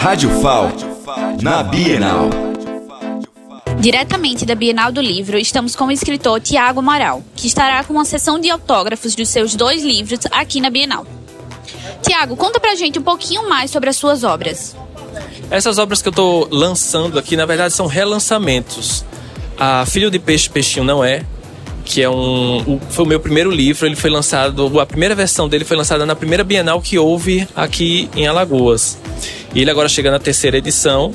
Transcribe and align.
Rádio 0.00 0.30
FAL, 0.40 0.70
na 1.42 1.60
Bienal. 1.60 2.30
Diretamente 3.80 4.46
da 4.46 4.54
Bienal 4.54 4.92
do 4.92 5.00
Livro, 5.00 5.36
estamos 5.36 5.74
com 5.74 5.86
o 5.86 5.90
escritor 5.90 6.40
Tiago 6.40 6.78
Amaral, 6.78 7.20
que 7.34 7.48
estará 7.48 7.82
com 7.82 7.94
uma 7.94 8.04
sessão 8.04 8.38
de 8.38 8.48
autógrafos 8.48 9.16
dos 9.16 9.28
seus 9.28 9.56
dois 9.56 9.82
livros 9.82 10.20
aqui 10.30 10.60
na 10.60 10.70
Bienal. 10.70 11.04
Tiago, 12.00 12.36
conta 12.36 12.60
pra 12.60 12.76
gente 12.76 12.96
um 13.00 13.02
pouquinho 13.02 13.48
mais 13.48 13.72
sobre 13.72 13.90
as 13.90 13.96
suas 13.96 14.22
obras. 14.22 14.76
Essas 15.50 15.78
obras 15.78 16.00
que 16.00 16.06
eu 16.06 16.12
estou 16.12 16.48
lançando 16.48 17.18
aqui, 17.18 17.36
na 17.36 17.44
verdade, 17.44 17.74
são 17.74 17.86
relançamentos. 17.86 19.04
A 19.58 19.84
Filho 19.84 20.12
de 20.12 20.20
Peixe 20.20 20.48
Peixinho 20.48 20.84
Não 20.84 21.02
É, 21.02 21.24
que 21.84 22.00
é 22.00 22.08
um. 22.08 22.78
Foi 22.90 23.04
o 23.04 23.08
meu 23.08 23.18
primeiro 23.18 23.50
livro, 23.50 23.84
ele 23.84 23.96
foi 23.96 24.10
lançado. 24.10 24.78
A 24.78 24.86
primeira 24.86 25.16
versão 25.16 25.48
dele 25.48 25.64
foi 25.64 25.76
lançada 25.76 26.06
na 26.06 26.14
primeira 26.14 26.44
Bienal 26.44 26.80
que 26.80 26.96
houve 26.96 27.48
aqui 27.56 28.08
em 28.14 28.28
Alagoas. 28.28 28.96
E 29.54 29.60
ele 29.60 29.70
agora 29.70 29.88
chega 29.88 30.10
na 30.10 30.18
terceira 30.18 30.58
edição 30.58 31.14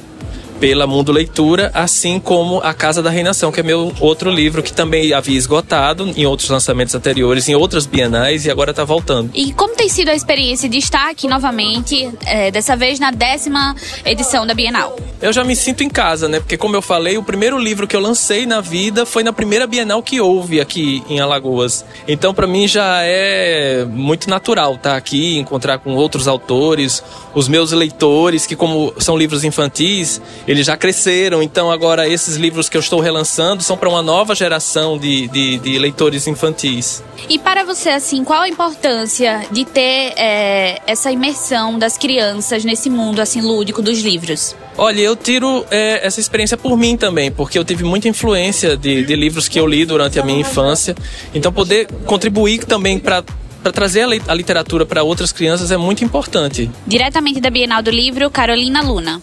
pela 0.60 0.88
Mundo 0.88 1.12
Leitura, 1.12 1.72
assim 1.74 2.20
como 2.20 2.60
A 2.60 2.74
Casa 2.74 3.02
da 3.04 3.10
Reinação, 3.10 3.52
que 3.52 3.60
é 3.60 3.64
meu 3.64 3.94
outro 4.00 4.32
livro 4.32 4.64
que 4.64 4.72
também 4.72 5.12
havia 5.12 5.38
esgotado 5.38 6.10
em 6.16 6.26
outros 6.26 6.50
lançamentos 6.50 6.96
anteriores, 6.96 7.50
em 7.50 7.56
outras 7.56 7.86
bienais 7.86 8.46
e 8.46 8.52
agora 8.52 8.72
está 8.72 8.86
voltando. 8.86 9.30
E 9.34 9.52
como 9.52 9.76
tem 9.76 9.90
sido 9.90 10.10
a 10.10 10.16
experiência 10.16 10.70
de 10.70 10.78
estar 10.78 11.10
aqui 11.10 11.28
novamente, 11.28 12.10
é, 12.26 12.50
dessa 12.50 12.78
vez 12.78 12.98
na 12.98 13.12
décima 13.12 13.76
edição 14.06 14.48
da 14.48 14.54
Bienal? 14.54 14.96
Eu 15.24 15.32
já 15.32 15.42
me 15.42 15.56
sinto 15.56 15.82
em 15.82 15.90
casa, 15.90 16.28
né? 16.28 16.42
Porque, 16.42 16.58
como 16.58 16.76
eu 16.76 16.82
falei, 16.82 17.18
o 17.18 17.24
primeiro 17.24 17.58
livro 17.58 17.88
que 17.88 17.96
eu 17.96 18.02
lancei 18.02 18.46
na 18.46 18.60
vida 18.60 19.06
foi 19.06 19.24
na 19.24 19.32
primeira 19.32 19.66
Bienal 19.66 20.04
que 20.04 20.20
houve 20.20 20.60
aqui 20.60 21.02
em 21.08 21.22
Alagoas. 21.22 21.86
Então, 22.06 22.34
para 22.34 22.46
mim, 22.46 22.68
já 22.68 23.00
é 23.04 23.86
muito 23.90 24.30
natural 24.30 24.76
estar 24.76 24.98
aqui, 24.98 25.38
encontrar 25.38 25.80
com 25.80 25.96
outros 25.96 26.28
autores, 26.28 27.02
os 27.34 27.48
meus 27.48 27.72
leitores, 27.72 28.46
que, 28.46 28.54
como 28.54 28.94
são 28.98 29.16
livros 29.16 29.46
infantis, 29.46 30.22
eles 30.46 30.68
já 30.68 30.76
cresceram, 30.76 31.42
então 31.42 31.72
agora 31.72 32.06
esses 32.06 32.36
livros 32.36 32.68
que 32.68 32.76
eu 32.76 32.82
estou 32.82 33.00
relançando 33.00 33.64
são 33.64 33.78
para 33.78 33.88
uma 33.88 34.02
nova 34.02 34.36
geração 34.36 34.98
de, 34.98 35.30
de, 35.30 35.58
de, 35.58 35.80
leitores 35.80 36.28
infantis. 36.28 37.02
E 37.30 37.40
para 37.40 37.64
você, 37.64 37.92
assim, 37.92 38.26
qual 38.26 38.42
a 38.42 38.50
importância 38.50 39.48
de 39.50 39.64
ter 39.64 40.14
é, 40.18 40.82
essa 40.86 41.10
imersão 41.10 41.80
das 41.80 41.98
crianças 41.98 42.66
nesse 42.66 42.90
mundo 42.90 43.22
assim 43.22 43.40
lúdico 43.40 43.82
dos 43.82 44.02
livros? 44.02 44.54
Olha, 44.78 45.13
eu 45.14 45.16
tiro 45.16 45.66
é, 45.70 46.06
essa 46.06 46.20
experiência 46.20 46.58
por 46.58 46.76
mim 46.76 46.98
também, 46.98 47.32
porque 47.32 47.58
eu 47.58 47.64
tive 47.64 47.84
muita 47.84 48.10
influência 48.10 48.76
de, 48.76 49.04
de 49.04 49.16
livros 49.16 49.48
que 49.48 49.60
eu 49.60 49.68
li 49.68 49.86
durante 49.86 50.20
a 50.20 50.26
minha 50.26 50.40
infância. 50.40 50.96
Então, 51.34 51.54
poder 51.54 51.88
contribuir 52.06 52.66
também 52.66 53.00
para 53.00 53.24
para 53.62 53.72
trazer 53.72 54.06
a 54.28 54.34
literatura 54.34 54.86
para 54.86 55.04
outras 55.04 55.32
crianças 55.32 55.72
é 55.72 55.78
muito 55.78 56.04
importante. 56.04 56.70
Diretamente 56.86 57.40
da 57.40 57.50
Bienal 57.50 57.82
do 57.82 57.92
Livro, 57.92 58.30
Carolina 58.30 58.82
Luna. 58.82 59.22